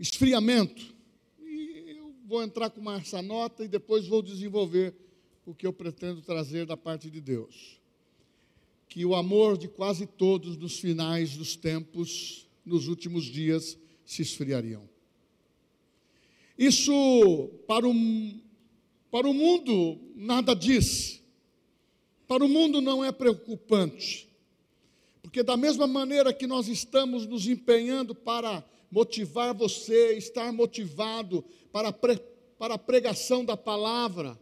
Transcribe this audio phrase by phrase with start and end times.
[0.00, 0.94] esfriamento.
[1.38, 4.94] E eu vou entrar com essa nota e depois vou desenvolver
[5.44, 7.78] o que eu pretendo trazer da parte de Deus.
[8.88, 14.88] Que o amor de quase todos nos finais dos tempos, nos últimos dias, se esfriariam.
[16.58, 17.94] Isso para o,
[19.10, 21.22] para o mundo nada diz.
[22.26, 24.28] Para o mundo não é preocupante.
[25.22, 31.92] Porque da mesma maneira que nós estamos nos empenhando para motivar você, estar motivado para,
[31.92, 32.18] pre,
[32.58, 34.38] para a pregação da palavra,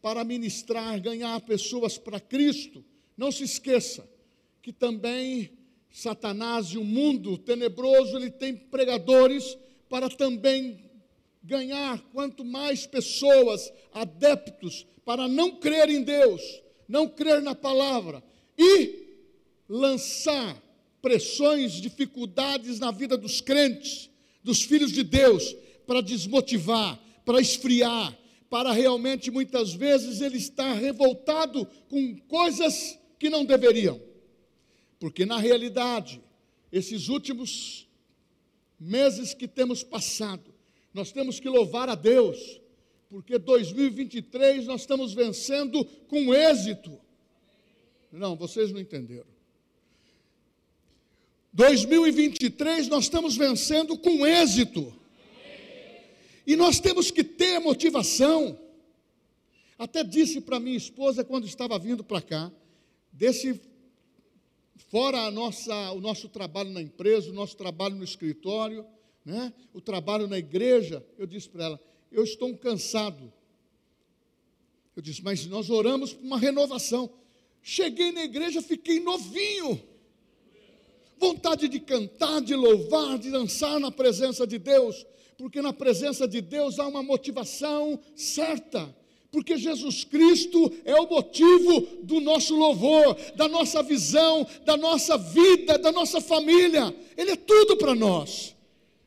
[0.00, 2.84] para ministrar, ganhar pessoas para Cristo,
[3.16, 4.08] não se esqueça
[4.60, 5.50] que também
[5.90, 9.56] Satanás e o mundo tenebroso, ele tem pregadores
[9.88, 10.90] para também
[11.42, 16.40] ganhar quanto mais pessoas, adeptos, para não crer em Deus,
[16.88, 18.22] não crer na palavra
[18.56, 19.02] e
[19.68, 20.56] lançar
[21.02, 24.08] pressões, dificuldades na vida dos crentes,
[24.42, 25.54] dos filhos de Deus,
[25.86, 28.16] para desmotivar, para esfriar,
[28.48, 34.00] para realmente muitas vezes ele estar revoltado com coisas que não deveriam.
[35.00, 36.22] Porque na realidade,
[36.70, 37.88] esses últimos
[38.78, 40.54] meses que temos passado,
[40.94, 42.60] nós temos que louvar a Deus,
[43.08, 46.98] porque 2023 nós estamos vencendo com êxito.
[48.12, 49.31] Não, vocês não entenderam.
[51.52, 54.92] 2023 nós estamos vencendo com êxito.
[56.46, 58.58] E nós temos que ter motivação.
[59.78, 62.50] Até disse para minha esposa quando estava vindo para cá,
[63.12, 63.60] desse
[64.88, 68.86] fora nossa, o nosso trabalho na empresa, o nosso trabalho no escritório,
[69.24, 73.32] né, o trabalho na igreja, eu disse para ela, eu estou cansado.
[74.96, 77.10] Eu disse, mas nós oramos por uma renovação.
[77.62, 79.91] Cheguei na igreja, fiquei novinho
[81.22, 85.06] vontade de cantar, de louvar, de dançar na presença de Deus,
[85.38, 88.92] porque na presença de Deus há uma motivação certa.
[89.30, 95.78] Porque Jesus Cristo é o motivo do nosso louvor, da nossa visão, da nossa vida,
[95.78, 96.94] da nossa família.
[97.16, 98.54] Ele é tudo para nós.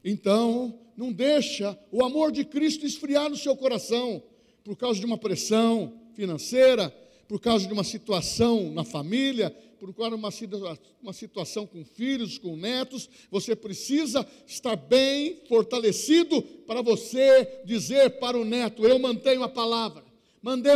[0.04, 4.24] Então, não deixa o amor de Cristo esfriar no seu coração
[4.64, 6.90] por causa de uma pressão financeira,
[7.28, 9.56] por causa de uma situação na família,
[9.94, 17.62] de uma, uma situação com filhos, com netos, você precisa estar bem fortalecido para você
[17.66, 20.04] dizer para o neto: Eu mantenho a palavra.
[20.42, 20.74] Mandei,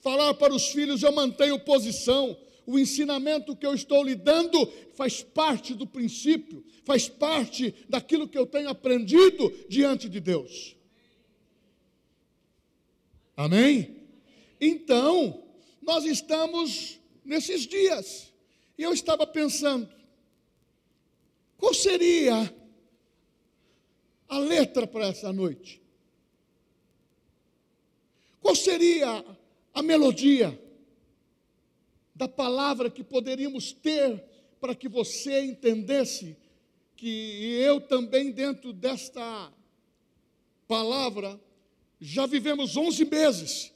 [0.00, 2.36] falar para os filhos: Eu mantenho posição.
[2.66, 8.38] O ensinamento que eu estou lhe dando faz parte do princípio, faz parte daquilo que
[8.38, 10.74] eu tenho aprendido diante de Deus.
[13.36, 13.96] Amém?
[14.60, 15.42] Então,
[15.82, 18.32] nós estamos nesses dias.
[18.76, 19.88] E eu estava pensando,
[21.56, 22.54] qual seria
[24.28, 25.80] a letra para essa noite?
[28.40, 29.24] Qual seria
[29.72, 30.60] a melodia
[32.14, 34.22] da palavra que poderíamos ter
[34.60, 36.36] para que você entendesse
[36.96, 39.52] que eu também, dentro desta
[40.66, 41.40] palavra,
[42.00, 43.72] já vivemos 11 meses.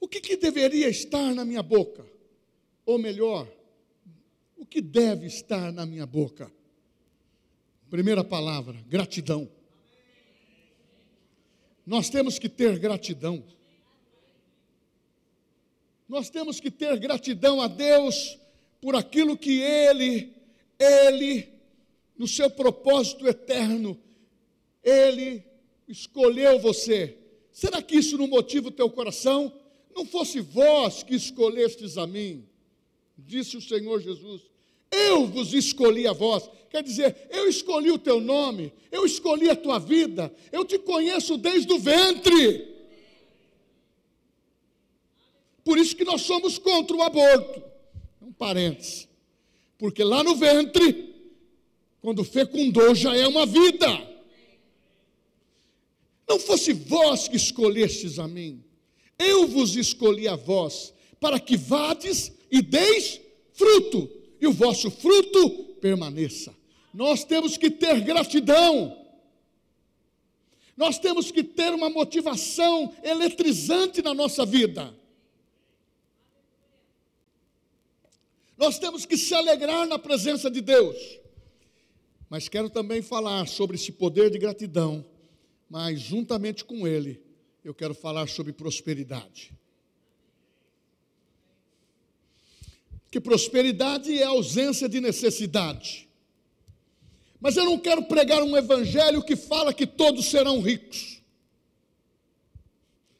[0.00, 2.06] O que, que deveria estar na minha boca?
[2.88, 3.46] Ou melhor,
[4.56, 6.50] o que deve estar na minha boca?
[7.90, 9.46] Primeira palavra, gratidão.
[11.84, 13.44] Nós temos que ter gratidão.
[16.08, 18.38] Nós temos que ter gratidão a Deus
[18.80, 20.32] por aquilo que Ele,
[20.78, 21.46] Ele,
[22.16, 24.00] no seu propósito eterno,
[24.82, 25.44] Ele
[25.86, 27.18] escolheu você.
[27.52, 29.52] Será que isso não motiva o teu coração?
[29.94, 32.48] Não fosse vós que escolhestes a mim,
[33.18, 34.42] disse o Senhor Jesus.
[34.90, 36.48] Eu vos escolhi a vós.
[36.70, 41.36] Quer dizer, eu escolhi o teu nome, eu escolhi a tua vida, eu te conheço
[41.36, 42.76] desde o ventre.
[45.64, 47.62] Por isso que nós somos contra o aborto.
[48.22, 49.08] Um parênteses.
[49.76, 51.14] Porque lá no ventre,
[52.00, 53.86] quando fecundou, já é uma vida.
[56.28, 58.62] Não fosse vós que escolhestes a mim,
[59.18, 63.20] eu vos escolhi a vós, para que vades e deis
[63.52, 64.10] fruto,
[64.40, 65.50] e o vosso fruto
[65.80, 66.54] permaneça.
[66.92, 68.96] Nós temos que ter gratidão.
[70.76, 74.94] Nós temos que ter uma motivação eletrizante na nossa vida.
[78.56, 80.96] Nós temos que se alegrar na presença de Deus.
[82.28, 85.04] Mas quero também falar sobre esse poder de gratidão,
[85.68, 87.22] mas juntamente com ele,
[87.64, 89.52] eu quero falar sobre prosperidade.
[93.10, 96.08] Que prosperidade é ausência de necessidade.
[97.40, 101.22] Mas eu não quero pregar um evangelho que fala que todos serão ricos.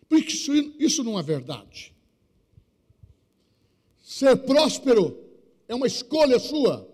[0.08, 1.94] Porque isso, isso não é verdade.
[4.02, 5.16] Ser próspero
[5.68, 6.88] é uma escolha sua.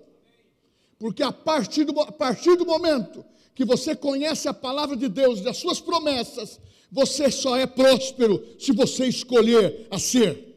[0.98, 3.24] Porque a partir, do, a partir do momento
[3.54, 6.60] que você conhece a palavra de Deus e as suas promessas,
[6.90, 10.53] você só é próspero se você escolher a ser.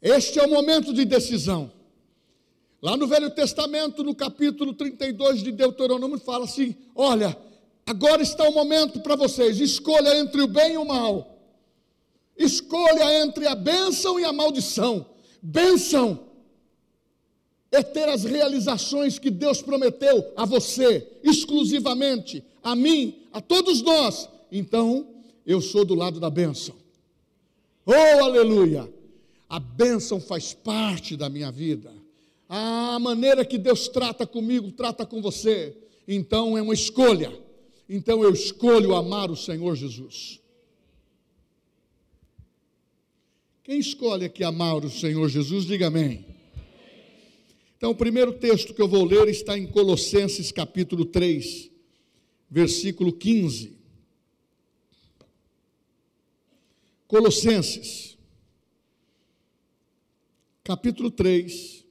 [0.00, 1.70] Este é o momento de decisão.
[2.80, 7.36] Lá no Velho Testamento, no capítulo 32 de Deuteronômio, fala assim: Olha,
[7.84, 11.36] agora está o momento para vocês, escolha entre o bem e o mal.
[12.36, 15.04] Escolha entre a bênção e a maldição.
[15.42, 16.28] Bênção
[17.72, 24.28] é ter as realizações que Deus prometeu a você, exclusivamente, a mim, a todos nós.
[24.52, 25.06] Então,
[25.44, 26.76] eu sou do lado da bênção.
[27.84, 28.97] Oh, aleluia!
[29.48, 31.92] A bênção faz parte da minha vida.
[32.48, 35.76] A maneira que Deus trata comigo, trata com você.
[36.06, 37.32] Então é uma escolha.
[37.88, 40.40] Então eu escolho amar o Senhor Jesus.
[43.68, 46.24] Quem escolhe aqui amar o Senhor Jesus, diga amém.
[47.76, 51.70] Então, o primeiro texto que eu vou ler está em Colossenses capítulo 3,
[52.50, 53.76] versículo 15.
[57.06, 58.07] Colossenses,
[60.68, 61.82] capítulo 3,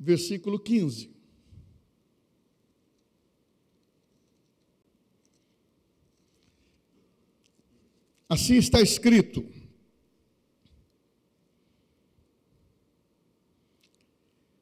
[0.00, 1.10] versículo 15.
[8.26, 9.44] Assim está escrito: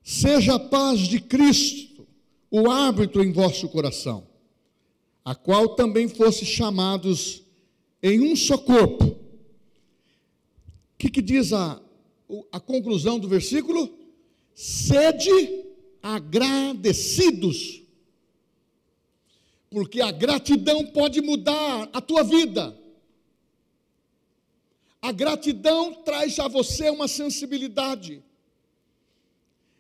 [0.03, 2.05] Seja a paz de Cristo
[2.51, 4.29] o árbitro em vosso coração,
[5.25, 7.45] a qual também fosse chamados
[8.03, 9.26] em um só corpo.
[10.97, 11.79] O que, que diz a,
[12.51, 13.95] a conclusão do versículo?
[14.55, 15.67] Sede
[16.03, 17.83] agradecidos,
[19.69, 22.75] porque a gratidão pode mudar a tua vida.
[25.03, 28.25] A gratidão traz a você uma sensibilidade.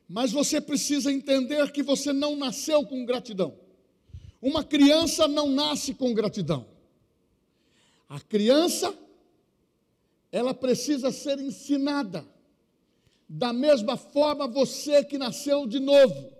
[0.07, 3.57] Mas você precisa entender que você não nasceu com gratidão.
[4.43, 6.67] Uma criança não nasce com gratidão.
[8.07, 8.95] A criança,
[10.37, 12.23] ela precisa ser ensinada.
[13.27, 16.31] Da mesma forma, você que nasceu de novo,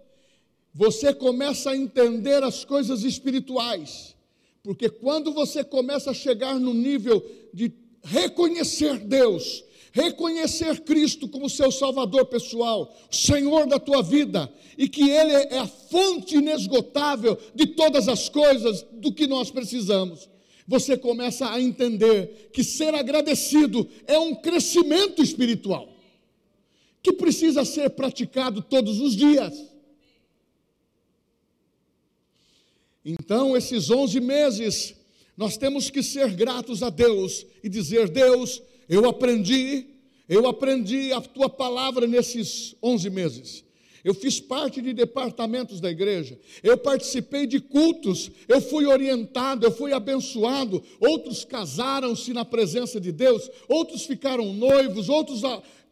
[0.75, 4.15] você começa a entender as coisas espirituais.
[4.63, 7.73] Porque quando você começa a chegar no nível de
[8.03, 15.33] reconhecer Deus, reconhecer Cristo como seu Salvador pessoal, Senhor da tua vida, e que Ele
[15.33, 20.29] é a fonte inesgotável de todas as coisas do que nós precisamos.
[20.67, 25.89] Você começa a entender que ser agradecido é um crescimento espiritual,
[27.03, 29.71] que precisa ser praticado todos os dias.
[33.05, 34.97] Então, esses 11 meses,
[35.37, 39.87] nós temos que ser gratos a Deus e dizer: Deus, eu aprendi,
[40.29, 43.66] eu aprendi a tua palavra nesses 11 meses.
[44.07, 49.73] Eu fiz parte de departamentos da igreja, eu participei de cultos, eu fui orientado, eu
[49.73, 50.81] fui abençoado.
[51.01, 55.41] Outros casaram-se na presença de Deus, outros ficaram noivos, outros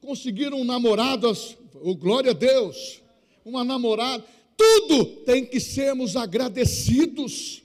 [0.00, 3.02] conseguiram namoradas, oh, glória a Deus,
[3.44, 4.24] uma namorada.
[4.56, 7.64] Tudo tem que sermos agradecidos.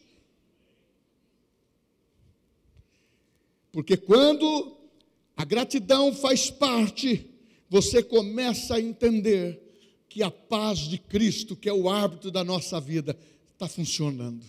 [3.72, 4.76] Porque quando
[5.38, 7.30] a gratidão faz parte,
[7.70, 9.69] você começa a entender
[10.10, 13.16] que a paz de Cristo, que é o árbitro da nossa vida,
[13.54, 14.44] está funcionando.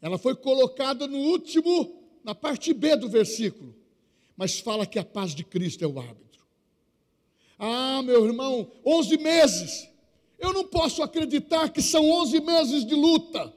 [0.00, 3.74] Ela foi colocada no último, na parte B do versículo,
[4.36, 6.24] mas fala que a paz de Cristo é o árbitro.
[7.58, 9.88] Ah, meu irmão, 11 meses.
[10.38, 13.52] Eu não posso acreditar que são 11 meses de luta.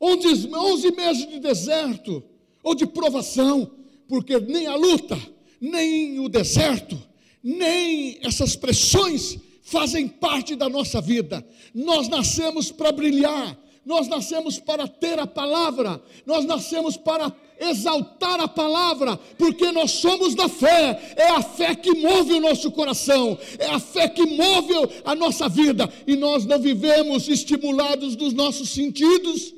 [0.00, 2.22] 11, 11 meses de deserto
[2.62, 3.70] ou de provação,
[4.08, 5.16] porque nem a luta,
[5.60, 7.00] nem o deserto,
[7.42, 11.46] nem essas pressões fazem parte da nossa vida.
[11.74, 18.48] Nós nascemos para brilhar, nós nascemos para ter a palavra, nós nascemos para exaltar a
[18.48, 21.14] palavra, porque nós somos da fé.
[21.16, 25.48] É a fé que move o nosso coração, é a fé que move a nossa
[25.48, 29.54] vida, e nós não vivemos estimulados dos nossos sentidos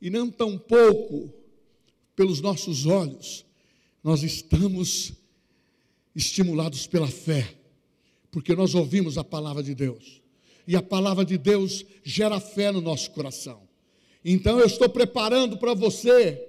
[0.00, 1.32] e não tampouco
[2.14, 3.44] pelos nossos olhos.
[4.02, 5.12] Nós estamos
[6.16, 7.54] estimulados pela fé,
[8.30, 10.22] porque nós ouvimos a palavra de Deus.
[10.66, 13.68] E a palavra de Deus gera fé no nosso coração.
[14.24, 16.48] Então eu estou preparando para você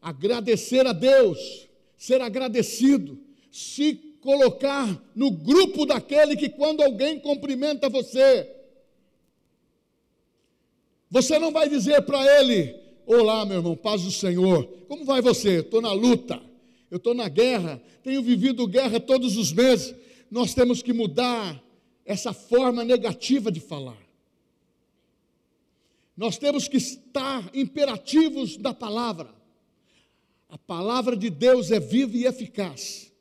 [0.00, 3.18] agradecer a Deus, ser agradecido,
[3.50, 8.48] se colocar no grupo daquele que quando alguém cumprimenta você,
[11.10, 15.58] você não vai dizer para ele: Olá, meu irmão, paz do Senhor, como vai você?
[15.58, 16.40] Estou na luta,
[16.90, 19.94] eu estou na guerra, tenho vivido guerra todos os meses.
[20.30, 21.62] Nós temos que mudar
[22.04, 23.98] essa forma negativa de falar.
[26.16, 29.28] Nós temos que estar imperativos da palavra.
[30.48, 33.12] A palavra de Deus é viva e eficaz.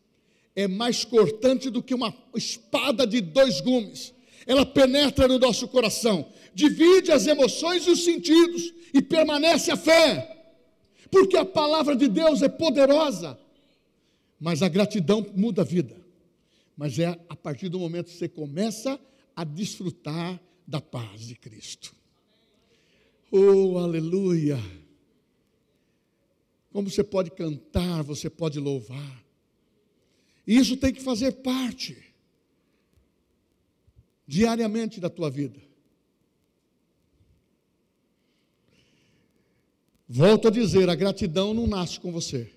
[0.55, 4.13] É mais cortante do que uma espada de dois gumes.
[4.47, 10.35] Ela penetra no nosso coração, divide as emoções e os sentidos e permanece a fé.
[11.11, 13.37] Porque a palavra de Deus é poderosa.
[14.39, 16.07] Mas a gratidão muda a vida
[16.77, 18.99] mas é a partir do momento que você começa
[19.35, 21.95] a desfrutar da paz de Cristo.
[23.31, 24.59] Oh, aleluia!
[26.71, 29.25] Como você pode cantar, você pode louvar.
[30.45, 31.97] Isso tem que fazer parte
[34.27, 35.59] diariamente da tua vida.
[40.07, 42.53] Volto a dizer, a gratidão não nasce com você.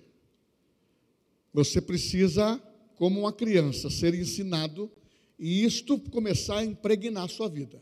[1.53, 2.61] Você precisa
[2.95, 4.91] como uma criança, ser ensinado
[5.37, 7.81] e isto começar a impregnar a sua vida,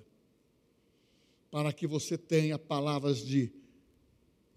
[1.52, 3.52] para que você tenha palavras de,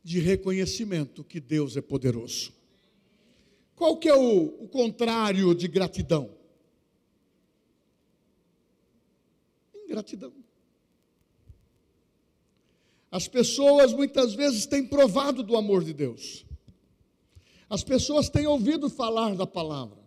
[0.05, 2.53] de reconhecimento que Deus é poderoso.
[3.75, 6.31] Qual que é o, o contrário de gratidão?
[9.85, 10.33] Ingratidão.
[13.11, 16.47] As pessoas muitas vezes têm provado do amor de Deus.
[17.73, 20.03] As pessoas têm ouvido falar da palavra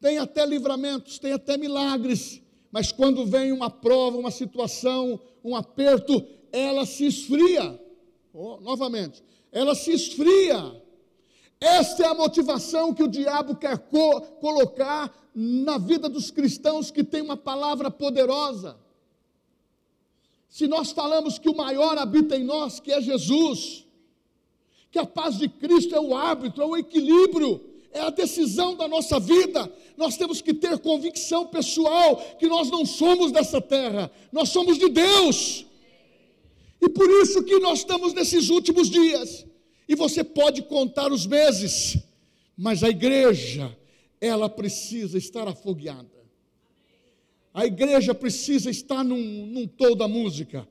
[0.00, 6.24] tem até livramentos, tem até milagres, mas quando vem uma prova, uma situação, um aperto,
[6.52, 7.80] ela se esfria.
[8.32, 10.82] Oh, novamente, ela se esfria.
[11.60, 17.02] Esta é a motivação que o diabo quer co colocar na vida dos cristãos que
[17.02, 18.76] tem uma palavra poderosa.
[20.48, 23.85] Se nós falamos que o maior habita em nós, que é Jesus,
[24.96, 27.60] que a paz de Cristo é o árbitro, é o equilíbrio,
[27.92, 29.70] é a decisão da nossa vida.
[29.94, 34.88] Nós temos que ter convicção pessoal que nós não somos dessa terra, nós somos de
[34.88, 35.66] Deus.
[36.80, 39.44] E por isso que nós estamos nesses últimos dias.
[39.86, 41.98] E você pode contar os meses,
[42.56, 43.76] mas a igreja,
[44.18, 46.08] ela precisa estar afogueada.
[47.52, 50.66] A igreja precisa estar num, num tom da música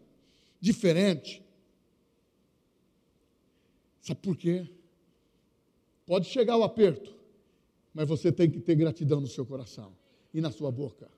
[0.59, 1.44] diferente.
[4.05, 4.67] Sabe por quê?
[6.05, 7.11] Pode chegar o aperto,
[7.91, 9.91] mas você tem que ter gratidão no seu coração
[10.31, 11.09] e na sua boca.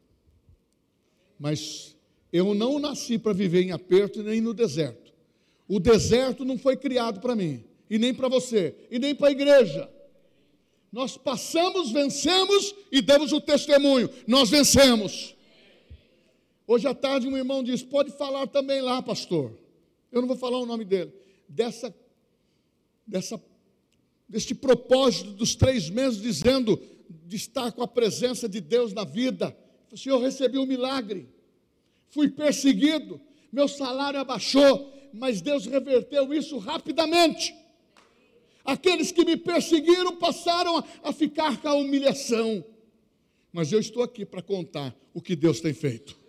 [1.37, 1.97] Mas
[2.31, 5.13] eu não nasci para viver em aperto nem no deserto.
[5.67, 9.31] O deserto não foi criado para mim, e nem para você, e nem para a
[9.31, 9.91] igreja.
[10.89, 14.09] Nós passamos, vencemos e damos o testemunho.
[14.25, 15.35] Nós vencemos.
[16.65, 19.51] Hoje à tarde um irmão disse: pode falar também lá, pastor.
[20.09, 21.11] Eu não vou falar o nome dele.
[21.49, 21.93] Dessa,
[23.07, 23.41] dessa
[24.27, 26.79] deste propósito dos três meses, dizendo
[27.25, 29.57] de estar com a presença de Deus na vida.
[29.95, 31.29] Senhor, eu recebi um milagre,
[32.09, 33.21] fui perseguido,
[33.51, 37.55] meu salário abaixou, mas Deus reverteu isso rapidamente.
[38.65, 42.63] Aqueles que me perseguiram passaram a ficar com a humilhação,
[43.53, 46.19] mas eu estou aqui para contar o que Deus tem feito.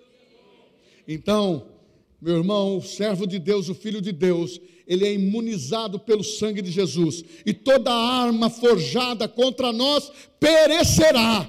[1.07, 1.78] Então,
[2.21, 6.61] meu irmão, o servo de Deus, o filho de Deus, ele é imunizado pelo sangue
[6.61, 10.11] de Jesus, e toda arma forjada contra nós
[10.41, 11.49] perecerá,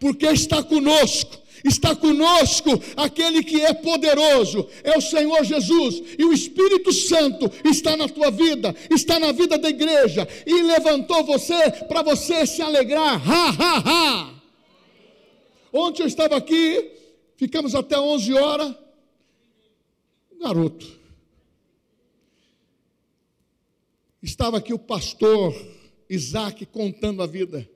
[0.00, 1.38] porque está conosco.
[1.64, 7.96] Está conosco aquele que é poderoso, é o Senhor Jesus, e o Espírito Santo está
[7.96, 13.20] na tua vida, está na vida da igreja, e levantou você para você se alegrar.
[13.28, 14.34] Ha, ha, ha.
[15.72, 16.92] Ontem eu estava aqui,
[17.36, 18.87] ficamos até 11 horas.
[20.40, 20.98] Garoto,
[24.22, 25.54] Estava aqui o pastor
[26.10, 27.68] Isaac contando a vida.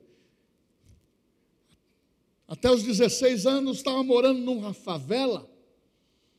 [2.48, 5.48] Até os 16 anos estava morando numa favela,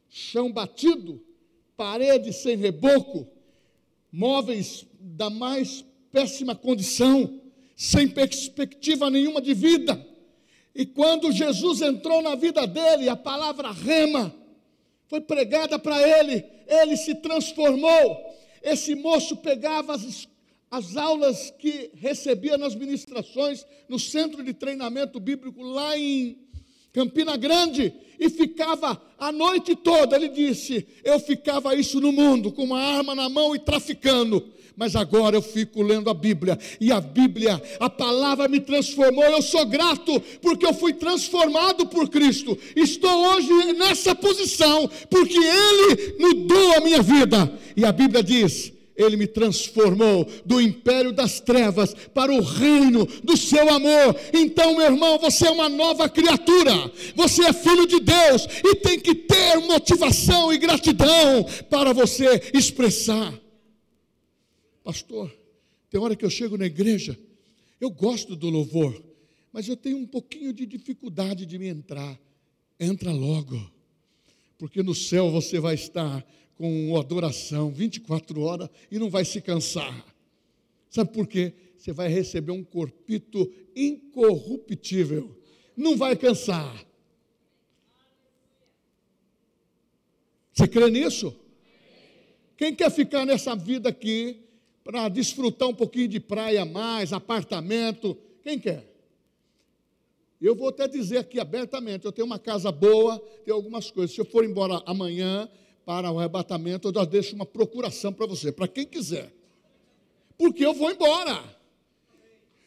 [0.09, 1.23] chão batido,
[1.77, 3.27] parede sem reboco,
[4.11, 7.41] móveis da mais péssima condição,
[7.75, 10.05] sem perspectiva nenhuma de vida.
[10.75, 14.35] E quando Jesus entrou na vida dele, a palavra rema
[15.07, 18.17] foi pregada para ele, ele se transformou.
[18.61, 20.27] Esse moço pegava as,
[20.71, 26.37] as aulas que recebia nas ministrações no centro de treinamento bíblico lá em
[26.91, 30.15] Campina Grande e ficava a noite toda.
[30.15, 34.95] Ele disse: Eu ficava isso no mundo, com uma arma na mão e traficando mas
[34.95, 39.23] agora eu fico lendo a Bíblia, e a Bíblia, a palavra me transformou.
[39.23, 42.57] Eu sou grato porque eu fui transformado por Cristo.
[42.75, 47.51] Estou hoje nessa posição porque Ele mudou a minha vida.
[47.75, 53.35] E a Bíblia diz: ele me transformou do império das trevas para o reino do
[53.35, 54.15] seu amor.
[54.31, 58.99] Então, meu irmão, você é uma nova criatura, você é filho de Deus e tem
[58.99, 63.42] que ter motivação e gratidão para você expressar.
[64.83, 65.33] Pastor,
[65.89, 67.17] tem hora que eu chego na igreja,
[67.79, 69.01] eu gosto do louvor,
[69.51, 72.19] mas eu tenho um pouquinho de dificuldade de me entrar.
[72.79, 73.59] Entra logo,
[74.57, 76.25] porque no céu você vai estar
[76.55, 80.05] com adoração 24 horas e não vai se cansar.
[80.89, 81.53] Sabe por quê?
[81.77, 85.37] Você vai receber um corpito incorruptível,
[85.77, 86.85] não vai cansar.
[90.53, 91.35] Você crê nisso?
[92.57, 94.42] Quem quer ficar nessa vida aqui
[94.83, 98.17] para desfrutar um pouquinho de praia mais, apartamento.
[98.41, 98.93] Quem quer?
[100.41, 104.13] Eu vou até dizer aqui abertamente: eu tenho uma casa boa, tenho algumas coisas.
[104.13, 105.49] Se eu for embora amanhã
[105.85, 109.33] para o arrebatamento, eu já deixo uma procuração para você, para quem quiser.
[110.37, 111.41] Porque eu vou embora.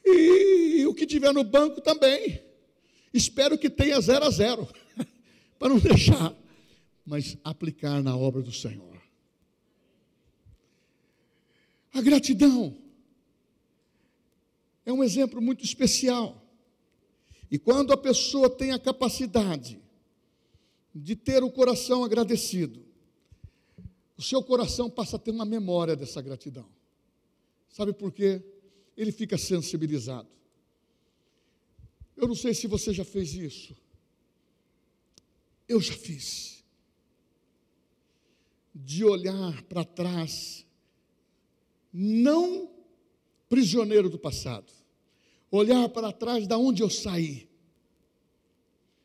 [0.05, 2.41] E, e o que tiver no banco também.
[3.13, 4.69] Espero que tenha zero a zero,
[5.59, 6.35] para não deixar,
[7.05, 8.96] mas aplicar na obra do Senhor.
[11.97, 12.77] A gratidão
[14.85, 16.47] é um exemplo muito especial.
[17.51, 19.81] E quando a pessoa tem a capacidade
[20.95, 22.85] de ter o coração agradecido,
[24.15, 26.69] o seu coração passa a ter uma memória dessa gratidão.
[27.71, 28.43] Sabe por quê?
[28.95, 30.29] Ele fica sensibilizado.
[32.15, 33.75] Eu não sei se você já fez isso.
[35.67, 36.63] Eu já fiz.
[38.75, 40.66] De olhar para trás
[41.99, 42.69] não
[43.49, 44.71] prisioneiro do passado,
[45.51, 47.49] olhar para trás da onde eu saí,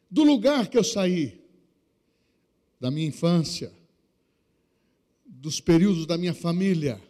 [0.09, 1.41] do lugar que eu saí,
[2.81, 3.71] da minha infância,
[5.25, 7.01] dos períodos da minha família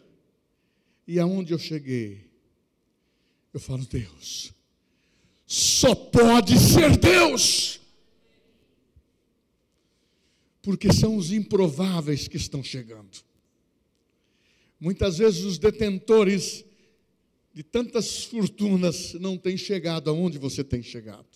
[1.04, 2.30] e aonde eu cheguei.
[3.52, 4.52] Eu falo, Deus,
[5.44, 7.80] só pode ser Deus,
[10.62, 13.31] porque são os improváveis que estão chegando.
[14.82, 16.64] Muitas vezes os detentores
[17.54, 21.28] de tantas fortunas não têm chegado aonde você tem chegado.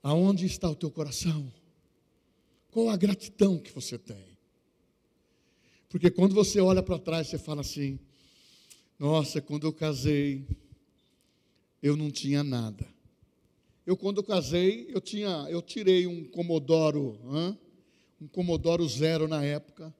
[0.00, 1.52] Aonde está o teu coração?
[2.70, 4.38] Qual a gratidão que você tem?
[5.88, 7.98] Porque quando você olha para trás, você fala assim:
[9.00, 10.46] Nossa, quando eu casei,
[11.82, 12.86] eu não tinha nada.
[13.84, 17.58] Eu quando eu casei, eu tinha, eu tirei um Comodoro, hein?
[18.20, 19.92] um Comodoro zero na época,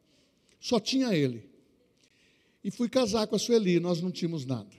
[0.61, 1.51] só tinha ele.
[2.65, 4.71] E fui casar com a Sueli, nós não tínhamos nada.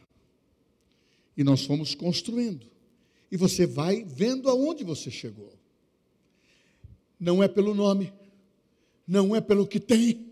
[1.35, 2.65] E nós fomos construindo.
[3.31, 5.51] E você vai vendo aonde você chegou.
[7.19, 8.13] Não é pelo nome,
[9.07, 10.31] não é pelo que tem,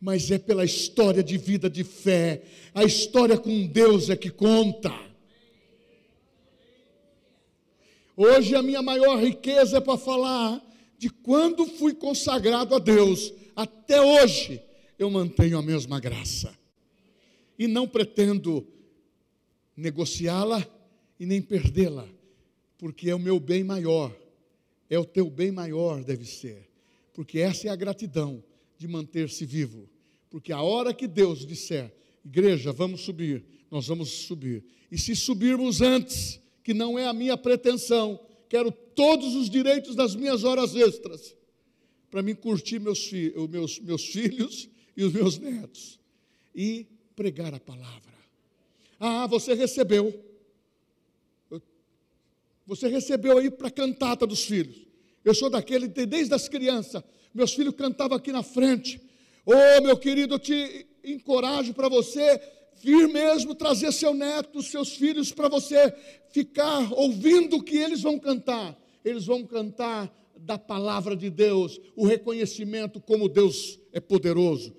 [0.00, 2.42] mas é pela história de vida de fé.
[2.74, 4.92] A história com Deus é que conta.
[8.16, 10.62] Hoje a minha maior riqueza é para falar
[10.98, 13.32] de quando fui consagrado a Deus.
[13.56, 14.62] Até hoje
[14.98, 16.59] eu mantenho a mesma graça
[17.60, 18.66] e não pretendo
[19.76, 20.66] negociá-la
[21.18, 22.08] e nem perdê-la,
[22.78, 24.18] porque é o meu bem maior,
[24.88, 26.66] é o teu bem maior, deve ser,
[27.12, 28.42] porque essa é a gratidão
[28.78, 29.86] de manter-se vivo,
[30.30, 31.94] porque a hora que Deus disser,
[32.24, 37.36] igreja, vamos subir, nós vamos subir, e se subirmos antes, que não é a minha
[37.36, 38.18] pretensão,
[38.48, 41.36] quero todos os direitos das minhas horas extras,
[42.10, 46.00] para me curtir meus, fi meus, meus filhos e os meus netos.
[46.54, 46.86] E
[47.20, 48.14] pregar a palavra.
[48.98, 50.24] Ah, você recebeu.
[52.66, 54.86] Você recebeu aí para a cantata dos filhos.
[55.22, 57.02] Eu sou daquele, desde as crianças,
[57.34, 58.98] meus filhos cantavam aqui na frente.
[59.44, 62.40] Oh, meu querido, eu te encorajo para você
[62.82, 65.94] vir mesmo trazer seu neto, seus filhos, para você
[66.30, 68.74] ficar ouvindo o que eles vão cantar.
[69.04, 74.74] Eles vão cantar da palavra de Deus, o reconhecimento como Deus é poderoso.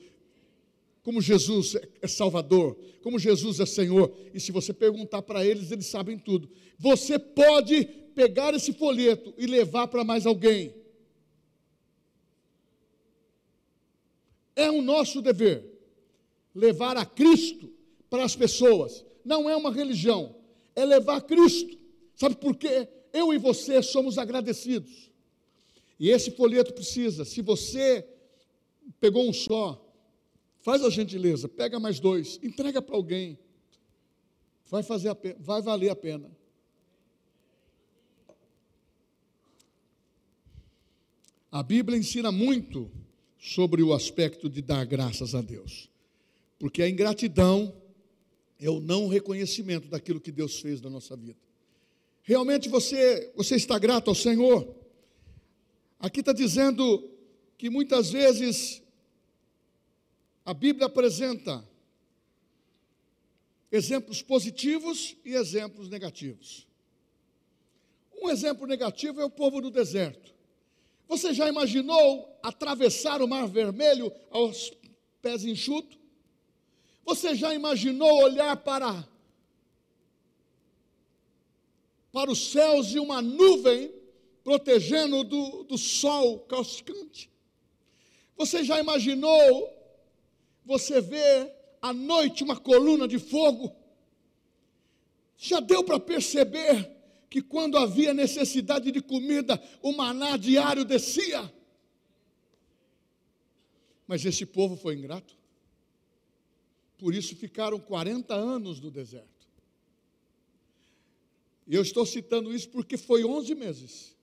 [1.03, 4.11] Como Jesus é Salvador, como Jesus é Senhor.
[4.33, 6.49] E se você perguntar para eles, eles sabem tudo.
[6.77, 7.85] Você pode
[8.15, 10.75] pegar esse folheto e levar para mais alguém.
[14.55, 15.71] É o nosso dever
[16.53, 17.71] levar a Cristo
[18.09, 19.05] para as pessoas.
[19.23, 20.35] Não é uma religião,
[20.75, 21.77] é levar Cristo.
[22.15, 22.87] Sabe por quê?
[23.13, 25.09] Eu e você somos agradecidos.
[25.99, 28.05] E esse folheto precisa, se você
[28.99, 29.81] pegou um só,
[30.62, 33.38] faz a gentileza, pega mais dois, entrega para alguém.
[34.69, 36.32] Vai fazer a pena, vai valer a pena.
[41.52, 42.89] A Bíblia ensina muito
[43.38, 45.89] sobre o aspecto de dar graças a Deus.
[46.58, 47.76] Porque a ingratidão
[48.60, 51.39] é o não reconhecimento daquilo que Deus fez na nossa vida.
[52.21, 54.74] Realmente você, você está grato ao Senhor?
[56.00, 57.10] Aqui está dizendo
[57.58, 58.81] que muitas vezes
[60.45, 61.63] a Bíblia apresenta
[63.71, 66.67] exemplos positivos e exemplos negativos.
[68.21, 70.34] Um exemplo negativo é o povo do deserto.
[71.08, 74.71] Você já imaginou atravessar o Mar Vermelho aos
[75.21, 75.97] pés enxutos?
[77.04, 79.08] Você já imaginou olhar para
[82.12, 83.89] para os céus e uma nuvem
[84.43, 87.30] protegendo do, do sol causticante?
[88.36, 89.81] Você já imaginou
[90.65, 93.76] você ver à noite uma coluna de fogo?
[95.38, 96.89] Já deu para perceber
[97.30, 101.52] que quando havia necessidade de comida, o maná diário descia.
[104.06, 105.34] Mas esse povo foi ingrato.
[106.97, 109.47] Por isso ficaram 40 anos no deserto.
[111.65, 114.15] E eu estou citando isso porque foi 11 meses.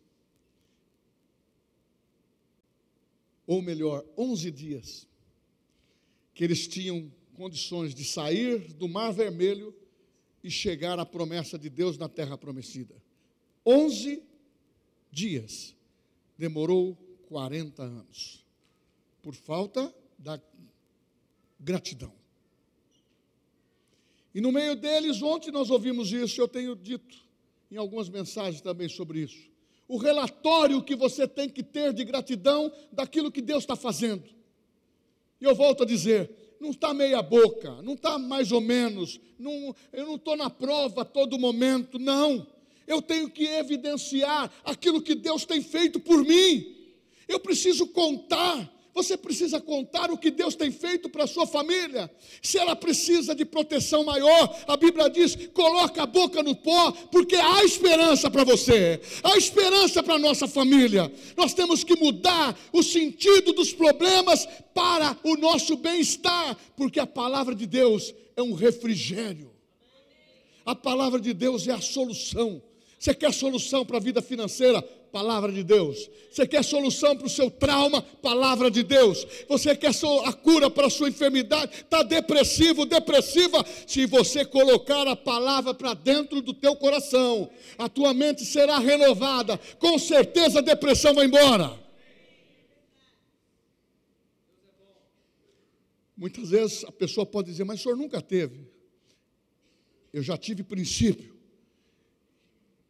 [3.47, 5.08] Ou melhor, 11 dias.
[6.39, 9.75] Que eles tinham condições de sair do Mar Vermelho
[10.41, 12.95] e chegar à promessa de Deus na terra prometida.
[13.67, 14.23] Onze
[15.11, 15.75] dias.
[16.39, 16.97] Demorou
[17.27, 18.47] 40 anos.
[19.21, 20.41] Por falta da
[21.59, 22.13] gratidão.
[24.33, 27.17] E no meio deles, ontem nós ouvimos isso, eu tenho dito
[27.69, 29.51] em algumas mensagens também sobre isso.
[29.89, 34.38] O relatório que você tem que ter de gratidão daquilo que Deus está fazendo.
[35.41, 39.75] E eu volto a dizer: não está meia boca, não está mais ou menos, não,
[39.93, 42.47] eu não estou na prova a todo momento, não.
[42.87, 46.75] Eu tenho que evidenciar aquilo que Deus tem feito por mim.
[47.29, 52.11] Eu preciso contar você precisa contar o que Deus tem feito para a sua família.
[52.43, 57.37] Se ela precisa de proteção maior, a Bíblia diz: coloca a boca no pó, porque
[57.37, 61.13] há esperança para você, há esperança para a nossa família.
[61.37, 67.55] Nós temos que mudar o sentido dos problemas para o nosso bem-estar, porque a palavra
[67.55, 69.53] de Deus é um refrigério.
[70.67, 72.61] A palavra de Deus é a solução.
[72.99, 74.85] Você quer solução para a vida financeira?
[75.13, 76.11] Palavra de Deus.
[76.31, 78.03] Você quer solução para o seu trauma?
[78.03, 79.27] Palavra de Deus.
[79.49, 79.93] Você quer
[80.25, 81.73] a cura para a sua enfermidade?
[81.81, 83.65] Está depressivo, depressiva?
[83.87, 89.59] Se você colocar a palavra para dentro do teu coração, a tua mente será renovada.
[89.79, 91.79] Com certeza a depressão vai embora.
[96.17, 98.69] Muitas vezes a pessoa pode dizer, mas o senhor nunca teve.
[100.13, 101.37] Eu já tive princípio.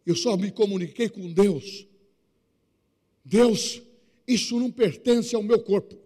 [0.06, 1.86] Eu só me comuniquei com Deus.
[3.28, 3.82] Deus,
[4.26, 5.96] isso não pertence ao meu corpo.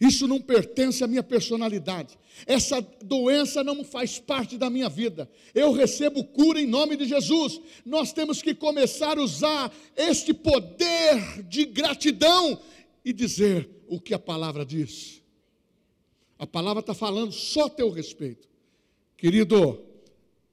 [0.00, 2.18] Isso não pertence à minha personalidade.
[2.46, 5.30] Essa doença não faz parte da minha vida.
[5.54, 7.60] Eu recebo cura em nome de Jesus.
[7.86, 12.60] Nós temos que começar a usar este poder de gratidão
[13.04, 15.22] e dizer o que a palavra diz.
[16.36, 18.48] A palavra está falando só a teu respeito.
[19.16, 19.80] Querido,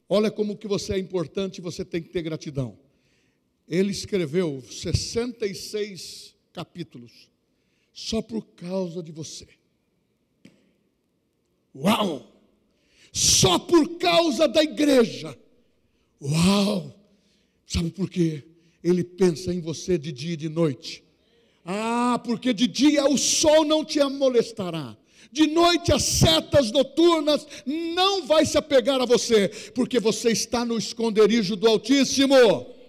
[0.08, 2.78] olha como que você é importante e você tem que ter gratidão
[3.72, 7.30] ele escreveu 66 capítulos
[7.94, 9.48] só por causa de você.
[11.74, 12.28] Uau!
[13.14, 15.38] Só por causa da igreja.
[16.22, 16.94] Uau!
[17.66, 18.44] Sabe por quê?
[18.84, 21.02] Ele pensa em você de dia e de noite.
[21.64, 24.98] Ah, porque de dia o sol não te molestará.
[25.32, 30.78] De noite as setas noturnas não vai se apegar a você, porque você está no
[30.78, 32.81] esconderijo do Altíssimo.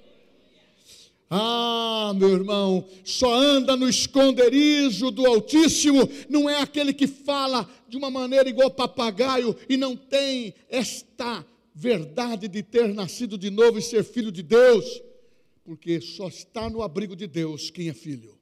[1.35, 7.97] Ah, meu irmão, só anda no esconderijo do Altíssimo, não é aquele que fala de
[7.97, 11.43] uma maneira igual papagaio e não tem esta
[11.75, 15.03] verdade de ter nascido de novo e ser filho de Deus,
[15.65, 18.39] porque só está no abrigo de Deus quem é filho.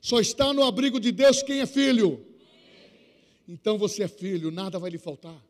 [0.00, 2.26] Só está no abrigo de Deus quem é filho.
[3.48, 5.40] então você é filho, nada vai lhe faltar.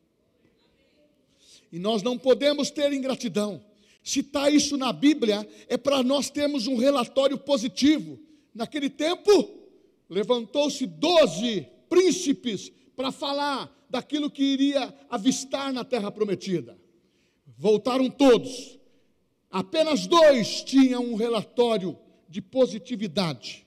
[1.73, 3.72] E nós não podemos ter ingratidão.
[4.03, 8.19] Citar isso na Bíblia é para nós termos um relatório positivo.
[8.55, 9.31] Naquele tempo,
[10.09, 16.77] levantou-se doze príncipes para falar daquilo que iria avistar na terra prometida.
[17.59, 18.79] Voltaram todos.
[19.51, 23.67] Apenas dois tinham um relatório de positividade,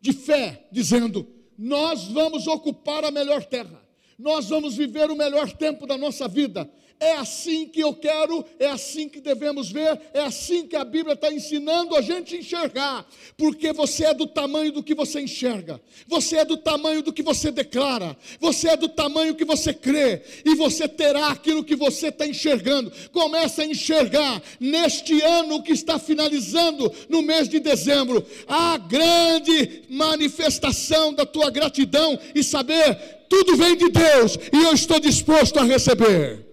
[0.00, 1.26] de fé, dizendo:
[1.58, 3.82] Nós vamos ocupar a melhor terra,
[4.16, 8.66] nós vamos viver o melhor tempo da nossa vida, é assim que eu quero, é
[8.66, 13.06] assim que devemos ver, é assim que a Bíblia está ensinando a gente enxergar,
[13.36, 17.22] porque você é do tamanho do que você enxerga, você é do tamanho do que
[17.22, 22.08] você declara, você é do tamanho que você crê, e você terá aquilo que você
[22.08, 22.92] está enxergando.
[23.12, 31.12] Comece a enxergar neste ano que está finalizando, no mês de dezembro, a grande manifestação
[31.12, 36.47] da tua gratidão e saber tudo vem de Deus e eu estou disposto a receber.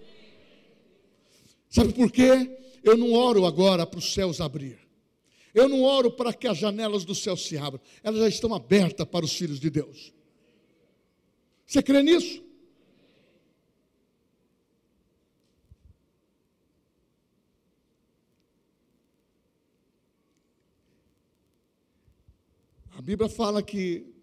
[1.75, 2.57] Sabe por quê?
[2.81, 4.79] Eu não oro agora para os céus abrir.
[5.53, 7.81] Eu não oro para que as janelas do céu se abram.
[8.01, 10.13] Elas já estão abertas para os filhos de Deus.
[11.65, 12.41] Você crê nisso?
[22.97, 24.15] A Bíblia fala que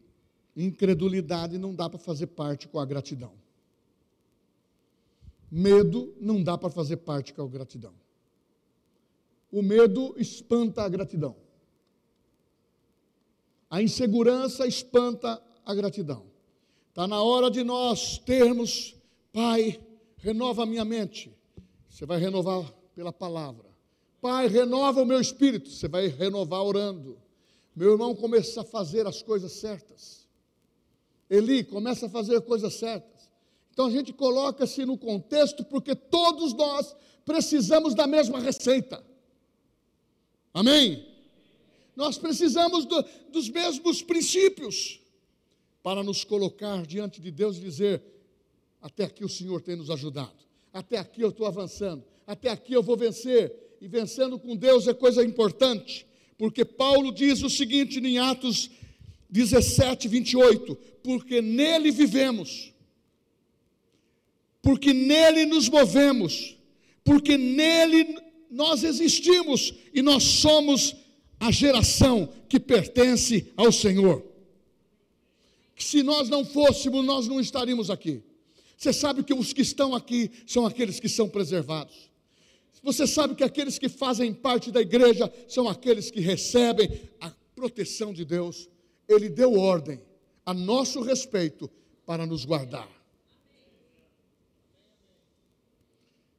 [0.56, 3.41] incredulidade não dá para fazer parte com a gratidão.
[5.54, 7.92] Medo não dá para fazer parte com a gratidão.
[9.50, 11.36] O medo espanta a gratidão.
[13.68, 16.24] A insegurança espanta a gratidão.
[16.88, 18.96] Está na hora de nós termos,
[19.30, 19.78] Pai,
[20.16, 21.36] renova a minha mente.
[21.86, 23.68] Você vai renovar pela palavra.
[24.22, 25.68] Pai, renova o meu espírito.
[25.68, 27.18] Você vai renovar orando.
[27.76, 30.26] Meu irmão começa a fazer as coisas certas.
[31.28, 33.11] Eli começa a fazer coisas certas.
[33.72, 39.02] Então a gente coloca-se no contexto porque todos nós precisamos da mesma receita.
[40.52, 41.06] Amém?
[41.96, 45.00] Nós precisamos do, dos mesmos princípios
[45.82, 48.02] para nos colocar diante de Deus e dizer:
[48.80, 50.36] até aqui o Senhor tem nos ajudado,
[50.72, 53.60] até aqui eu estou avançando, até aqui eu vou vencer.
[53.80, 56.06] E vencendo com Deus é coisa importante,
[56.38, 58.70] porque Paulo diz o seguinte em Atos
[59.28, 62.71] 17, 28: porque nele vivemos
[64.62, 66.56] porque nele nos movemos,
[67.04, 68.16] porque nele
[68.48, 70.94] nós existimos e nós somos
[71.40, 74.24] a geração que pertence ao Senhor.
[75.74, 78.22] Que se nós não fôssemos, nós não estaríamos aqui.
[78.76, 82.10] Você sabe que os que estão aqui são aqueles que são preservados.
[82.82, 86.88] Você sabe que aqueles que fazem parte da igreja são aqueles que recebem
[87.20, 88.68] a proteção de Deus.
[89.08, 90.00] Ele deu ordem
[90.44, 91.70] a nosso respeito
[92.04, 93.01] para nos guardar.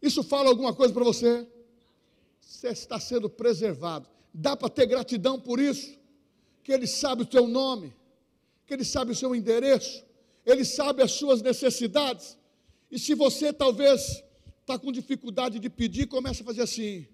[0.04, 1.48] Isso fala alguma coisa para você?
[2.42, 4.06] Você está sendo preservado.
[4.34, 5.98] Dá para ter gratidão por isso?
[6.62, 7.94] Que Ele sabe o teu nome,
[8.68, 10.04] que Ele sabe o seu endereço,
[10.46, 12.38] Ele sabe as suas necessidades.
[12.92, 14.22] E se você talvez
[14.60, 17.08] está com dificuldade de pedir, começa a fazer assim: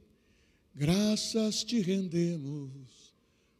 [0.73, 3.13] graças te rendemos,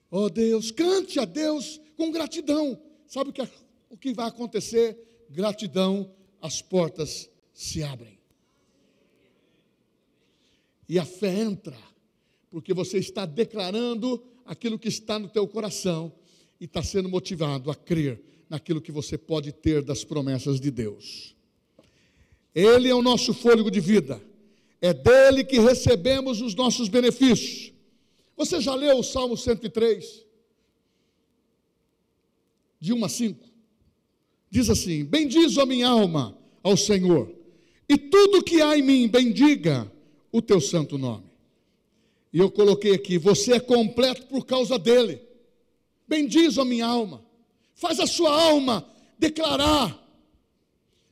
[0.10, 2.82] ó oh Deus, cante a Deus com gratidão.
[3.06, 3.48] Sabe o que,
[3.92, 5.28] o que vai acontecer?
[5.30, 6.12] Gratidão,
[6.42, 8.19] as portas se abrem.
[10.90, 11.78] E a fé entra,
[12.50, 16.12] porque você está declarando aquilo que está no teu coração
[16.60, 21.36] e está sendo motivado a crer naquilo que você pode ter das promessas de Deus.
[22.56, 24.20] Ele é o nosso fôlego de vida,
[24.82, 27.72] é dele que recebemos os nossos benefícios.
[28.36, 30.26] Você já leu o Salmo 103?
[32.80, 33.46] De 1 a 5.
[34.50, 37.32] Diz assim: Bendiz a minha alma ao Senhor,
[37.88, 39.92] e tudo que há em mim, bendiga
[40.32, 41.30] o teu santo nome.
[42.32, 45.22] E eu coloquei aqui: você é completo por causa dele.
[46.08, 47.24] Bendiz a minha alma.
[47.76, 48.86] Faz a sua alma
[49.18, 49.98] declarar.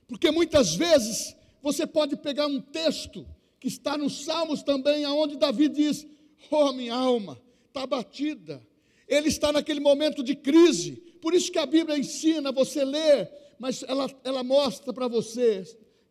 [0.07, 3.27] Porque muitas vezes você pode pegar um texto
[3.59, 6.05] que está nos Salmos também, aonde Davi diz:
[6.49, 8.65] Oh, minha alma, está batida.
[9.07, 10.97] Ele está naquele momento de crise.
[11.21, 15.63] Por isso que a Bíblia ensina você ler, mas ela, ela mostra para você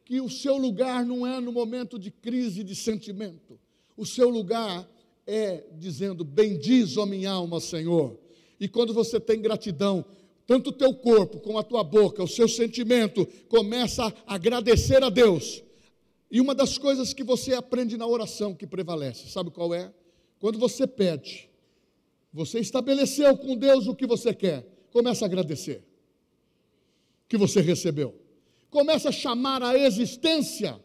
[0.07, 3.59] que o seu lugar não é no momento de crise de sentimento.
[3.97, 4.88] O seu lugar
[5.27, 8.16] é dizendo: Bendiz, ó minha alma, Senhor.
[8.59, 10.05] E quando você tem gratidão,
[10.47, 15.11] tanto o teu corpo como a tua boca, o seu sentimento começa a agradecer a
[15.11, 15.64] Deus.
[16.31, 19.92] E uma das coisas que você aprende na oração que prevalece, sabe qual é?
[20.38, 21.51] Quando você pede,
[22.33, 25.83] você estabeleceu com Deus o que você quer, começa a agradecer
[27.29, 28.26] que você recebeu.
[28.70, 30.81] Começa a chamar a existência.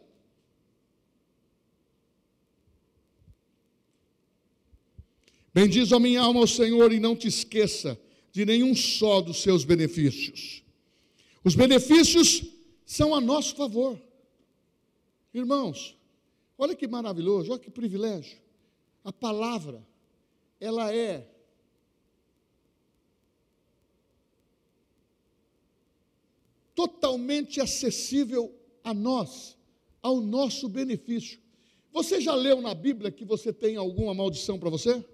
[5.54, 8.00] Bendiz a minha alma ao Senhor e não te esqueça
[8.32, 10.62] de nenhum só dos seus benefícios.
[11.44, 12.42] Os benefícios
[12.86, 14.00] são a nosso favor.
[15.34, 15.96] Irmãos,
[16.56, 18.38] olha que maravilhoso, olha que privilégio.
[19.04, 19.86] A palavra,
[20.60, 21.31] ela é
[26.74, 29.56] totalmente acessível a nós,
[30.00, 31.40] ao nosso benefício.
[31.92, 35.04] Você já leu na Bíblia que você tem alguma maldição para você?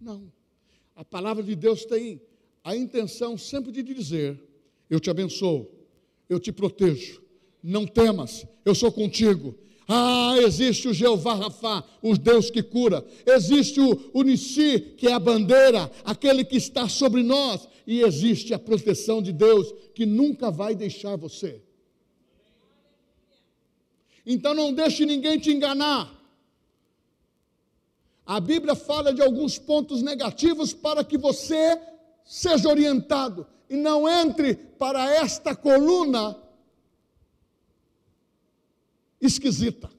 [0.00, 0.32] Não.
[0.94, 2.20] A palavra de Deus tem
[2.64, 4.40] a intenção sempre de dizer:
[4.90, 5.70] Eu te abençoo,
[6.28, 7.22] eu te protejo,
[7.62, 9.54] não temas, eu sou contigo.
[9.88, 13.04] Ah, existe o Jeová Rafá, o Deus que cura.
[13.26, 17.68] Existe o, Nissi, que é a bandeira, aquele que está sobre nós.
[17.86, 21.60] E existe a proteção de Deus, que nunca vai deixar você.
[24.24, 26.12] Então não deixe ninguém te enganar.
[28.24, 31.78] A Bíblia fala de alguns pontos negativos para que você
[32.24, 36.36] seja orientado e não entre para esta coluna
[39.26, 39.90] esquisita.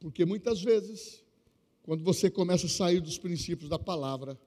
[0.00, 1.22] Porque muitas vezes,
[1.82, 4.38] quando você começa a sair dos princípios da palavra,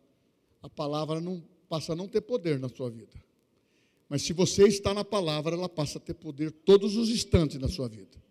[0.61, 3.13] a palavra não passa a não ter poder na sua vida.
[4.09, 7.69] Mas se você está na palavra, ela passa a ter poder todos os instantes na
[7.69, 8.21] sua vida.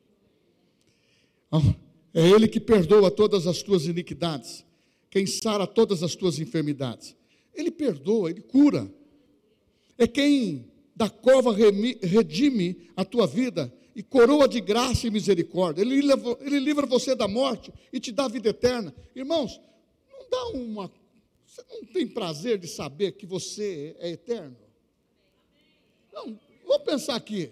[2.13, 4.65] É Ele que perdoa todas as tuas iniquidades,
[5.09, 7.17] quem sara todas as tuas enfermidades.
[7.55, 8.93] Ele perdoa, Ele cura.
[9.97, 15.83] É quem da cova redime a tua vida e coroa de graça e misericórdia.
[15.83, 18.95] Ele, livra, ele livra você da morte e te dá vida eterna.
[19.15, 19.61] Irmãos,
[20.11, 20.93] não dá uma.
[21.47, 24.57] Você não tem prazer de saber que você é eterno?
[26.13, 27.51] Não, vamos pensar aqui.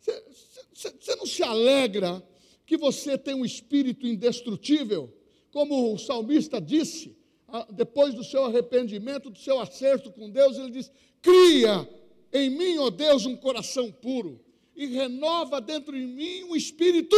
[0.00, 0.24] Você,
[0.72, 2.22] você, você não se alegra
[2.64, 5.12] que você tem um espírito indestrutível,
[5.52, 7.16] como o salmista disse,
[7.70, 10.90] depois do seu arrependimento, do seu acerto com Deus, ele diz:
[11.22, 11.88] Cria
[12.44, 14.40] em mim, ó Deus, um coração puro
[14.74, 17.16] e renova dentro de mim um espírito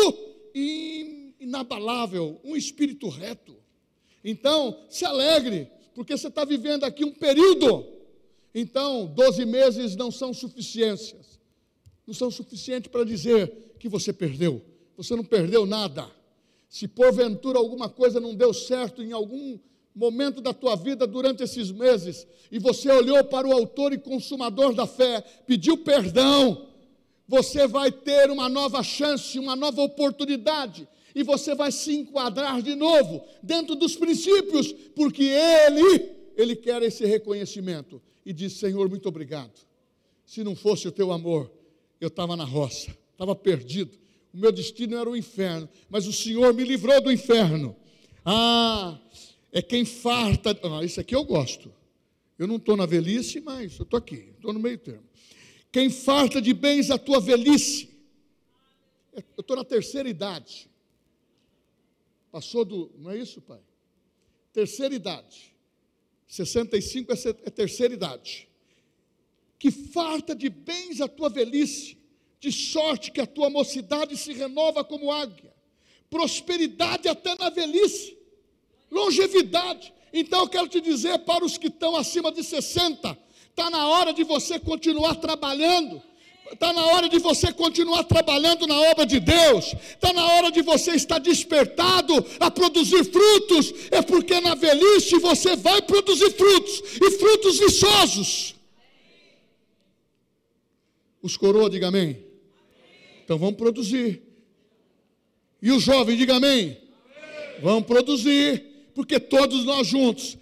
[1.40, 3.56] inabalável, um espírito reto.
[4.24, 7.86] Então, se alegre, porque você está vivendo aqui um período.
[8.54, 11.38] Então, 12 meses não são suficiências,
[12.06, 14.62] não são suficientes para dizer que você perdeu
[14.98, 16.10] você não perdeu nada.
[16.68, 19.56] Se porventura alguma coisa não deu certo em algum
[19.98, 24.72] momento da tua vida durante esses meses, e você olhou para o autor e consumador
[24.72, 26.68] da fé, pediu perdão,
[27.26, 32.76] você vai ter uma nova chance, uma nova oportunidade, e você vai se enquadrar de
[32.76, 38.00] novo dentro dos princípios, porque ele, ele quer esse reconhecimento.
[38.24, 39.66] E diz: Senhor, muito obrigado.
[40.24, 41.50] Se não fosse o teu amor,
[42.00, 43.98] eu estava na roça, estava perdido,
[44.32, 47.74] o meu destino era o inferno, mas o Senhor me livrou do inferno.
[48.24, 48.98] Ah,
[49.52, 50.58] é quem farta.
[50.62, 51.72] Ah, isso aqui eu gosto.
[52.38, 55.04] Eu não estou na velhice, mas eu estou aqui, estou no meio termo.
[55.72, 57.88] Quem farta de bens a tua velhice.
[59.14, 60.70] Eu estou na terceira idade.
[62.30, 62.90] Passou do.
[62.98, 63.60] Não é isso, pai?
[64.52, 65.54] Terceira idade.
[66.26, 68.48] 65 é, é terceira idade.
[69.58, 71.98] Que farta de bens a tua velhice
[72.40, 75.52] de sorte que a tua mocidade se renova como águia,
[76.08, 78.17] prosperidade até na velhice,
[78.90, 79.92] longevidade.
[80.12, 83.16] Então eu quero te dizer para os que estão acima de 60,
[83.50, 86.02] está na hora de você continuar trabalhando.
[86.52, 89.74] Está na hora de você continuar trabalhando na obra de Deus.
[89.90, 93.72] Está na hora de você estar despertado a produzir frutos.
[93.90, 98.54] É porque na velhice você vai produzir frutos e frutos viçosos.
[101.22, 102.24] Os coroas, diga amém.
[103.24, 104.22] Então vamos produzir.
[105.60, 106.78] E o jovem, diga amém.
[106.78, 107.60] amém.
[107.60, 108.67] Vamos produzir,
[108.98, 110.36] porque todos nós juntos,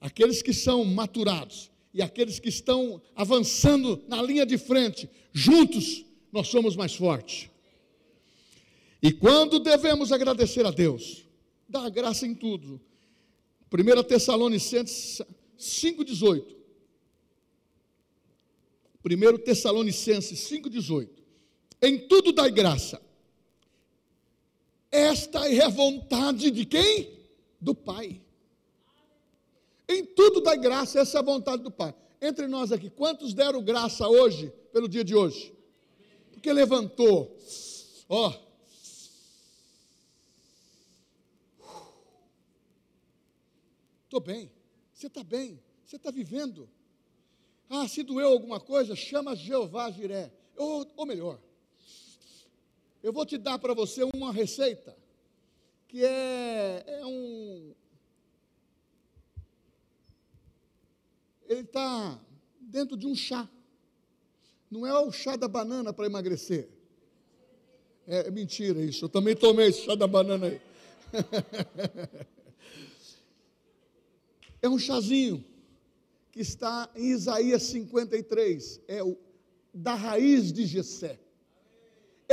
[0.00, 6.02] aqueles que são maturados e aqueles que estão avançando na linha de frente, juntos
[6.32, 7.50] nós somos mais fortes.
[9.02, 11.26] E quando devemos agradecer a Deus,
[11.68, 12.80] dar graça em tudo.
[13.70, 15.20] 1 Tessalonicenses
[15.58, 16.56] 5,18.
[19.04, 21.10] 1 Tessalonicenses 5,18
[21.82, 22.98] em tudo dai graça.
[24.94, 27.18] Esta é a vontade de quem?
[27.60, 28.22] Do Pai.
[29.88, 31.92] Em tudo dai graça, essa é a vontade do Pai.
[32.22, 35.52] Entre nós aqui, quantos deram graça hoje, pelo dia de hoje?
[36.30, 37.36] Porque levantou,
[38.08, 38.32] ó.
[44.04, 44.48] Estou bem,
[44.92, 46.70] você está bem, Você está vivendo.
[47.68, 50.32] Ah, se doeu alguma coisa, chama Jeová Jiré.
[50.56, 51.40] Ou, ou melhor,
[53.04, 54.96] eu vou te dar para você uma receita,
[55.86, 57.74] que é, é um.
[61.46, 62.18] Ele está
[62.58, 63.46] dentro de um chá.
[64.70, 66.70] Não é o chá da banana para emagrecer.
[68.06, 69.04] É, é, mentira isso.
[69.04, 70.60] Eu também tomei esse chá da banana aí.
[74.62, 75.44] é um chazinho
[76.32, 78.80] que está em Isaías 53.
[78.88, 79.14] É o
[79.74, 81.20] da raiz de Jessé.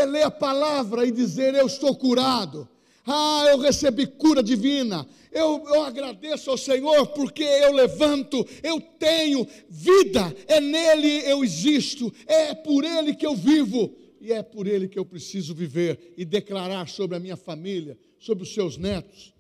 [0.02, 2.68] É ler a palavra e dizer: Eu estou curado.
[3.06, 5.08] Ah, eu recebi cura divina.
[5.32, 12.14] Eu, eu, agradeço ao Senhor porque eu levanto, eu tenho vida, é nele eu existo,
[12.28, 16.26] é por ele que eu vivo e é por ele que eu preciso viver e
[16.26, 19.34] declarar sobre a minha família, sobre os seus netos.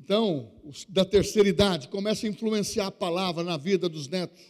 [0.00, 0.52] Então,
[0.88, 4.40] da terceira idade, começa a influenciar a palavra na vida dos netos,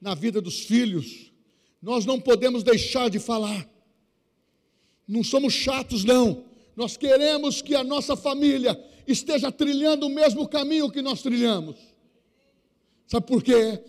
[0.00, 1.30] na vida dos filhos.
[1.82, 3.69] Nós não podemos deixar de falar.
[5.10, 6.44] Não somos chatos, não.
[6.76, 11.74] Nós queremos que a nossa família esteja trilhando o mesmo caminho que nós trilhamos.
[13.08, 13.82] Sabe por quê?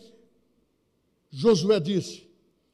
[1.30, 2.28] Josué disse,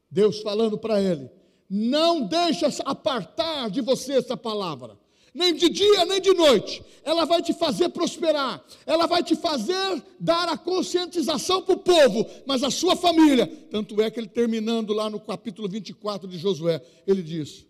[0.10, 1.30] Deus falando para ele:
[1.70, 4.98] não deixe apartar de você essa palavra,
[5.34, 6.82] nem de dia nem de noite.
[7.04, 12.26] Ela vai te fazer prosperar, ela vai te fazer dar a conscientização para o povo,
[12.46, 13.46] mas a sua família.
[13.70, 17.67] Tanto é que ele, terminando lá no capítulo 24 de Josué, ele diz: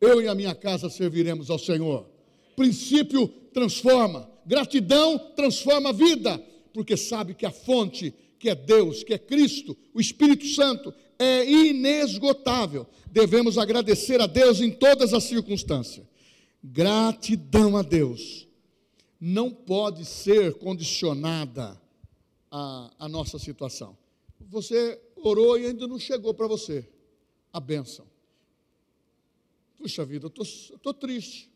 [0.00, 2.06] Eu e a minha casa serviremos ao Senhor.
[2.56, 6.38] Princípio transforma, gratidão transforma a vida,
[6.72, 11.44] porque sabe que a fonte, que é Deus, que é Cristo, o Espírito Santo, é
[11.50, 12.86] inesgotável.
[13.10, 16.06] Devemos agradecer a Deus em todas as circunstâncias.
[16.62, 18.48] Gratidão a Deus
[19.20, 21.78] não pode ser condicionada
[22.50, 23.96] à, à nossa situação.
[24.48, 26.88] Você orou e ainda não chegou para você
[27.52, 28.09] a bênção.
[29.80, 31.50] Puxa vida, eu estou triste.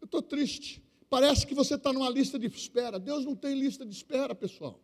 [0.00, 0.82] Eu estou triste.
[1.08, 2.98] Parece que você está numa lista de espera.
[2.98, 4.80] Deus não tem lista de espera, pessoal.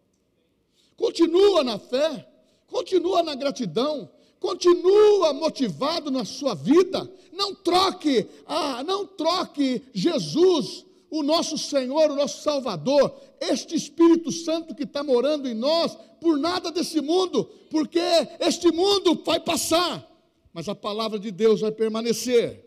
[0.97, 2.31] Continua na fé.
[2.71, 7.11] Continua na gratidão, continua motivado na sua vida.
[7.33, 14.75] Não troque, ah, não troque Jesus, o nosso Senhor, o nosso Salvador, este Espírito Santo
[14.75, 18.01] que está morando em nós, por nada desse mundo, porque
[18.39, 20.09] este mundo vai passar,
[20.53, 22.65] mas a palavra de Deus vai permanecer.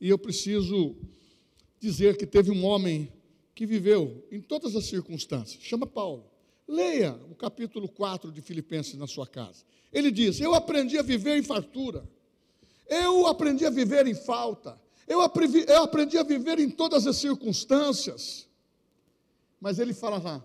[0.00, 0.96] E eu preciso
[1.80, 3.12] dizer que teve um homem
[3.54, 6.30] que viveu em todas as circunstâncias, chama Paulo.
[6.68, 9.64] Leia o capítulo 4 de Filipenses na sua casa.
[9.92, 12.06] Ele diz: Eu aprendi a viver em fartura,
[12.88, 18.48] eu aprendi a viver em falta, eu aprendi, a viver em todas as circunstâncias.
[19.60, 20.44] Mas ele fala lá,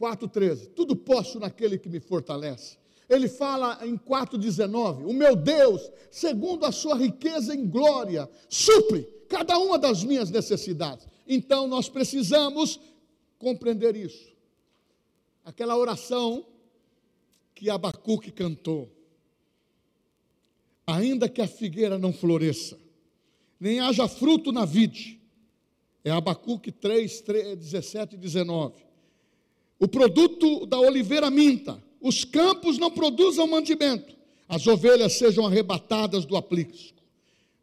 [0.00, 2.78] 4,13: Tudo posso naquele que me fortalece.
[3.10, 9.58] Ele fala em 4,19: O meu Deus, segundo a sua riqueza em glória, supre cada
[9.58, 11.06] uma das minhas necessidades.
[11.28, 12.80] Então nós precisamos
[13.38, 14.30] compreender isso
[15.44, 16.46] aquela oração
[17.54, 18.88] que Abacuque cantou.
[20.86, 22.78] Ainda que a figueira não floresça,
[23.58, 25.20] nem haja fruto na vide.
[26.02, 28.82] É Abacuque 3, 3 17 e 19.
[29.78, 34.14] O produto da oliveira minta, os campos não produzam mantimento,
[34.48, 36.98] as ovelhas sejam arrebatadas do aprisco,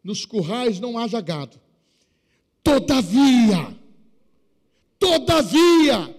[0.04, 1.60] nos currais não haja gado.
[2.64, 3.76] Todavia,
[5.00, 6.17] todavia,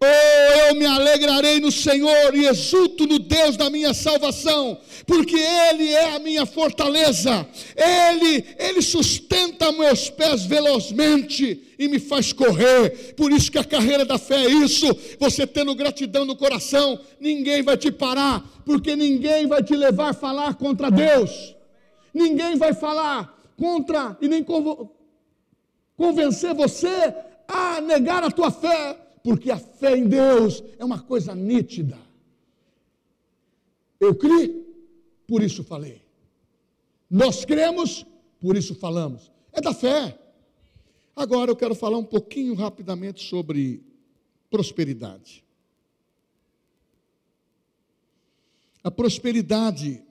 [0.00, 5.92] Oh, eu me alegrarei no Senhor e exulto no Deus da minha salvação, porque Ele
[5.92, 7.44] é a minha fortaleza,
[7.74, 13.14] Ele, Ele sustenta meus pés velozmente e me faz correr.
[13.16, 14.86] Por isso que a carreira da fé é isso.
[15.18, 20.14] Você tendo gratidão no coração, ninguém vai te parar, porque ninguém vai te levar a
[20.14, 21.56] falar contra Deus,
[22.14, 24.46] ninguém vai falar contra e nem
[25.96, 27.12] convencer você
[27.48, 31.98] a negar a tua fé porque a fé em Deus é uma coisa nítida.
[34.00, 34.66] Eu criei,
[35.26, 36.00] por isso falei.
[37.10, 38.06] Nós cremos,
[38.40, 39.30] por isso falamos.
[39.52, 40.18] É da fé.
[41.14, 43.82] Agora eu quero falar um pouquinho rapidamente sobre
[44.48, 45.44] prosperidade.
[48.82, 50.02] A prosperidade,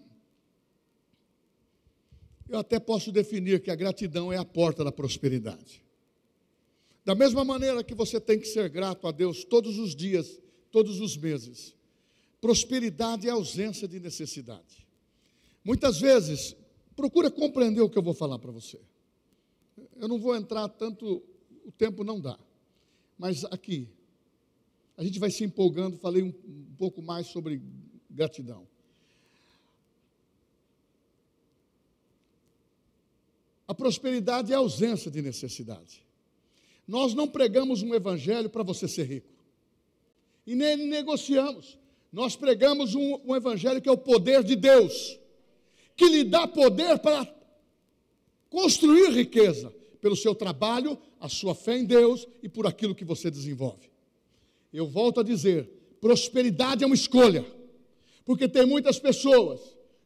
[2.48, 5.87] eu até posso definir que a gratidão é a porta da prosperidade.
[7.08, 11.00] Da mesma maneira que você tem que ser grato a Deus todos os dias, todos
[11.00, 11.74] os meses.
[12.42, 14.86] Prosperidade é ausência de necessidade.
[15.64, 16.54] Muitas vezes,
[16.98, 18.78] procura compreender o que eu vou falar para você.
[19.96, 21.24] Eu não vou entrar tanto,
[21.66, 22.38] o tempo não dá.
[23.18, 23.88] Mas aqui,
[24.98, 27.62] a gente vai se empolgando, falei um, um pouco mais sobre
[28.10, 28.68] gratidão.
[33.66, 36.06] A prosperidade é ausência de necessidade.
[36.88, 39.34] Nós não pregamos um evangelho para você ser rico.
[40.46, 41.78] E nem negociamos.
[42.12, 45.20] Nós pregamos um, um evangelho que é o poder de Deus,
[45.96, 47.28] que lhe dá poder para
[48.50, 53.30] construir riqueza pelo seu trabalho, a sua fé em Deus e por aquilo que você
[53.30, 53.92] desenvolve.
[54.72, 55.70] Eu volto a dizer:
[56.00, 57.46] prosperidade é uma escolha,
[58.24, 59.60] porque tem muitas pessoas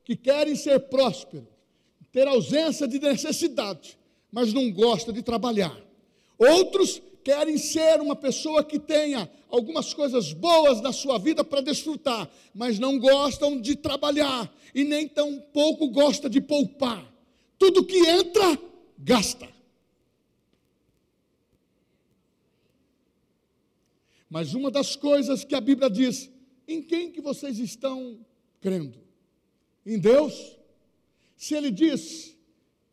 [0.03, 1.47] que querem ser prósperos,
[2.11, 3.97] ter ausência de necessidade,
[4.32, 5.90] mas não gostam de trabalhar.
[6.41, 12.27] Outros querem ser uma pessoa que tenha algumas coisas boas na sua vida para desfrutar,
[12.51, 17.07] mas não gostam de trabalhar e nem tão pouco gosta de poupar.
[17.59, 18.59] Tudo que entra,
[18.97, 19.47] gasta.
[24.27, 26.27] Mas uma das coisas que a Bíblia diz,
[26.67, 28.17] em quem que vocês estão
[28.59, 28.97] crendo?
[29.85, 30.57] Em Deus?
[31.37, 32.35] Se ele diz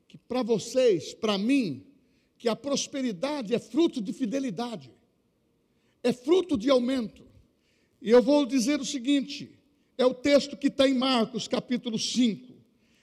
[0.07, 1.88] que para vocês, para mim,
[2.39, 4.91] que a prosperidade é fruto de fidelidade,
[6.03, 7.25] é fruto de aumento.
[8.01, 9.59] E eu vou dizer o seguinte:
[9.99, 12.55] é o texto que está em Marcos, capítulo 5,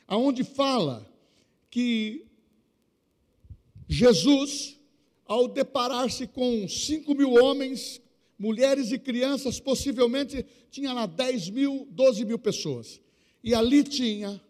[0.07, 1.05] aonde fala
[1.69, 2.25] que
[3.89, 4.79] Jesus,
[5.25, 8.01] ao deparar-se com cinco mil homens,
[8.39, 13.01] mulheres e crianças, possivelmente tinha lá 10 mil, 12 mil pessoas.
[13.43, 14.41] E ali tinha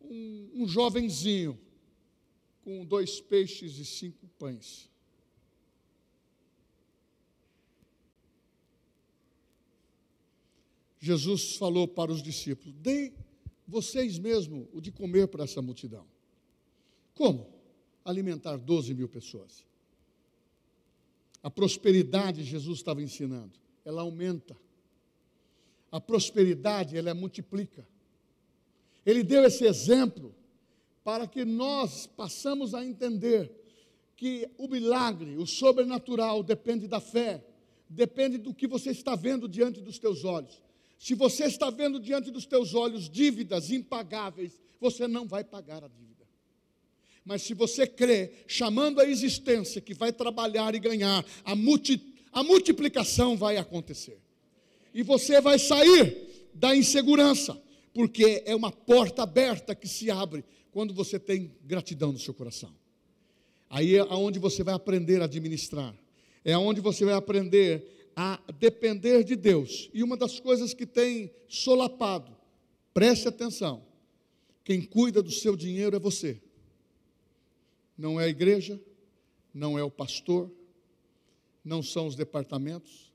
[0.00, 1.58] um, um jovenzinho
[2.64, 4.90] com dois peixes e cinco pães.
[10.98, 13.12] Jesus falou para os discípulos: Deem
[13.68, 16.06] vocês mesmos o de comer para essa multidão.
[17.12, 17.52] Como?
[18.02, 19.64] Alimentar 12 mil pessoas.
[21.42, 23.52] A prosperidade, Jesus estava ensinando,
[23.84, 24.56] ela aumenta.
[25.92, 27.86] A prosperidade, ela multiplica.
[29.04, 30.34] Ele deu esse exemplo
[31.04, 33.52] para que nós passamos a entender
[34.16, 37.44] que o milagre, o sobrenatural depende da fé,
[37.88, 40.62] depende do que você está vendo diante dos teus olhos.
[40.98, 45.88] Se você está vendo diante dos teus olhos dívidas impagáveis, você não vai pagar a
[45.88, 46.24] dívida.
[47.22, 52.00] Mas se você crê, chamando a existência que vai trabalhar e ganhar, a, multi,
[52.32, 54.18] a multiplicação vai acontecer.
[54.94, 57.60] E você vai sair da insegurança,
[57.92, 60.44] porque é uma porta aberta que se abre
[60.74, 62.74] quando você tem gratidão no seu coração.
[63.70, 65.96] Aí é onde você vai aprender a administrar,
[66.44, 69.88] é onde você vai aprender a depender de Deus.
[69.94, 72.36] E uma das coisas que tem solapado,
[72.92, 73.84] preste atenção:
[74.64, 76.42] quem cuida do seu dinheiro é você,
[77.96, 78.80] não é a igreja,
[79.54, 80.50] não é o pastor,
[81.64, 83.12] não são os departamentos,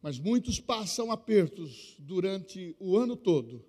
[0.00, 3.62] mas muitos passam apertos durante o ano todo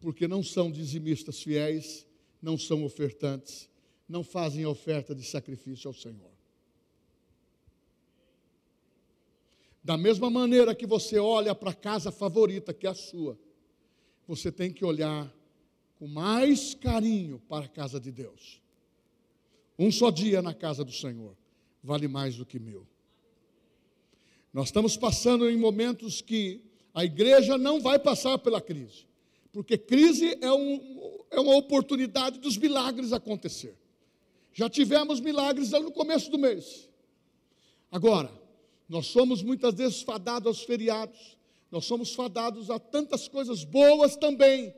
[0.00, 2.06] porque não são dizimistas fiéis,
[2.42, 3.68] não são ofertantes,
[4.08, 6.30] não fazem oferta de sacrifício ao Senhor.
[9.82, 13.38] Da mesma maneira que você olha para a casa favorita, que é a sua,
[14.26, 15.32] você tem que olhar
[15.98, 18.60] com mais carinho para a casa de Deus.
[19.78, 21.36] Um só dia na casa do Senhor
[21.82, 22.86] vale mais do que mil.
[24.52, 26.62] Nós estamos passando em momentos que
[26.92, 29.06] a igreja não vai passar pela crise.
[29.52, 33.76] Porque crise é, um, é uma oportunidade dos milagres acontecer.
[34.52, 36.88] Já tivemos milagres no começo do mês.
[37.90, 38.30] Agora,
[38.88, 41.36] nós somos muitas vezes fadados aos feriados,
[41.70, 44.74] nós somos fadados a tantas coisas boas também,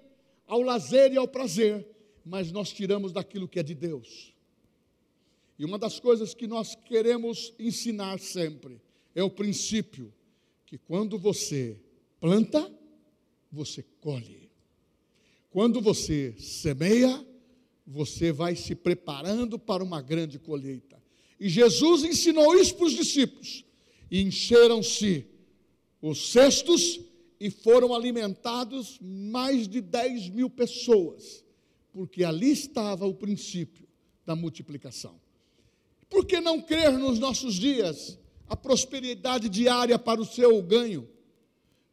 [0.47, 1.87] ao lazer e ao prazer,
[2.25, 4.33] mas nós tiramos daquilo que é de Deus.
[5.59, 8.81] E uma das coisas que nós queremos ensinar sempre
[9.15, 10.13] é o princípio
[10.67, 11.79] que quando você
[12.21, 12.71] planta,
[13.51, 14.42] você colhe.
[15.53, 17.25] Quando você semeia,
[17.87, 21.01] você vai se preparando para uma grande colheita.
[21.39, 23.63] E Jesus ensinou isso para os discípulos.
[24.11, 25.27] E encheram-se
[26.01, 27.01] os cestos
[27.39, 31.45] e foram alimentados mais de 10 mil pessoas,
[31.93, 33.87] porque ali estava o princípio
[34.25, 35.21] da multiplicação.
[36.09, 41.07] Por que não crer nos nossos dias a prosperidade diária para o seu ganho?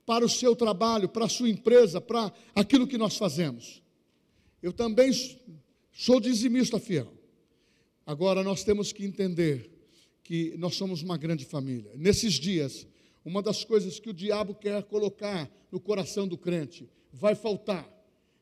[0.09, 3.79] Para o seu trabalho, para a sua empresa, para aquilo que nós fazemos.
[4.59, 5.11] Eu também
[5.91, 7.13] sou dizimista fiel.
[8.07, 9.69] Agora nós temos que entender
[10.23, 11.91] que nós somos uma grande família.
[11.95, 12.87] Nesses dias,
[13.23, 17.87] uma das coisas que o diabo quer colocar no coração do crente, vai faltar,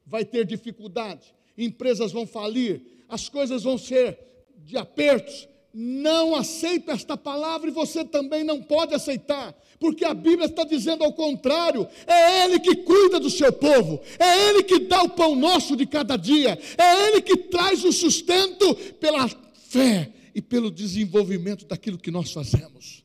[0.06, 4.18] vai ter dificuldade, empresas vão falir, as coisas vão ser
[4.60, 5.50] de apertos.
[5.80, 11.04] Não aceita esta palavra e você também não pode aceitar, porque a Bíblia está dizendo
[11.04, 15.36] ao contrário: é Ele que cuida do seu povo, é Ele que dá o pão
[15.36, 19.30] nosso de cada dia, é Ele que traz o sustento pela
[19.70, 23.04] fé e pelo desenvolvimento daquilo que nós fazemos.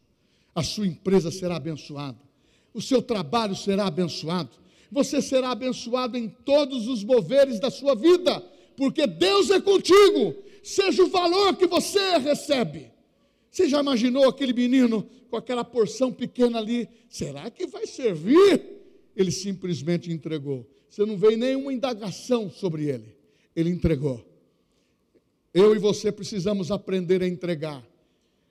[0.55, 2.17] A sua empresa será abençoada,
[2.73, 4.49] o seu trabalho será abençoado,
[4.91, 8.43] você será abençoado em todos os moveres da sua vida,
[8.79, 12.91] porque Deus é contigo seja o valor que você recebe.
[13.51, 16.89] Você já imaginou aquele menino com aquela porção pequena ali?
[17.09, 18.63] Será que vai servir?
[19.15, 20.67] Ele simplesmente entregou.
[20.89, 23.15] Você não vê nenhuma indagação sobre ele.
[23.55, 24.25] Ele entregou.
[25.53, 27.87] Eu e você precisamos aprender a entregar.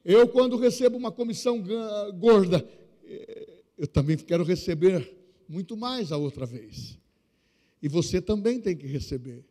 [0.06, 1.64] Eu, quando recebo uma comissão
[2.20, 2.68] gorda,
[3.78, 5.12] eu também quero receber
[5.48, 6.98] muito mais a outra vez.
[7.82, 9.44] E você também tem que receber.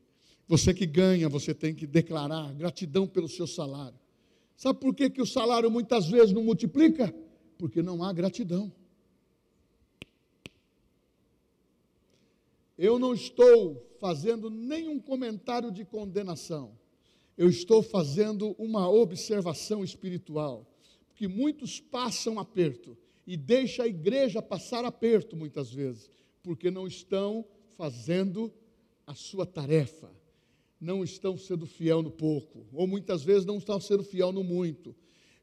[0.50, 3.96] Você que ganha, você tem que declarar gratidão pelo seu salário.
[4.56, 7.14] Sabe por que, que o salário muitas vezes não multiplica?
[7.56, 8.72] Porque não há gratidão.
[12.76, 16.76] Eu não estou fazendo nenhum comentário de condenação.
[17.38, 20.66] Eu estou fazendo uma observação espiritual.
[21.06, 26.10] Porque muitos passam aperto e deixam a igreja passar aperto muitas vezes,
[26.42, 27.44] porque não estão
[27.76, 28.52] fazendo
[29.06, 30.10] a sua tarefa
[30.80, 34.94] não estão sendo fiel no pouco, ou muitas vezes não estão sendo fiel no muito.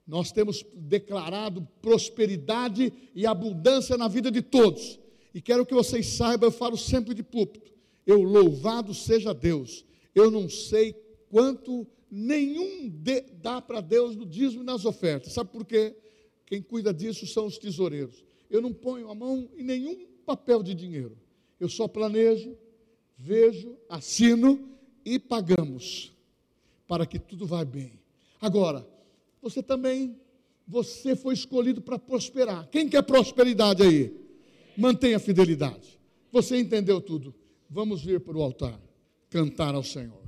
[0.06, 5.00] Nós temos declarado prosperidade e abundância na vida de todos.
[5.34, 7.72] E quero que vocês saibam, eu falo sempre de púlpito.
[8.06, 9.86] Eu louvado seja Deus.
[10.16, 10.94] Eu não sei
[11.30, 15.34] quanto nenhum de, dá para Deus no dízimo e nas ofertas.
[15.34, 15.94] Sabe por quê?
[16.46, 18.24] Quem cuida disso são os tesoureiros.
[18.50, 21.18] Eu não ponho a mão em nenhum papel de dinheiro.
[21.60, 22.58] Eu só planejo,
[23.18, 24.77] vejo, assino
[25.08, 26.12] e pagamos
[26.86, 27.94] para que tudo vá bem.
[28.42, 28.86] Agora,
[29.42, 30.20] você também,
[30.68, 32.68] você foi escolhido para prosperar.
[32.70, 34.14] Quem quer prosperidade aí?
[34.78, 35.98] Mantenha a fidelidade.
[36.30, 37.34] Você entendeu tudo.
[37.70, 38.78] Vamos vir para o altar,
[39.30, 40.27] cantar ao Senhor.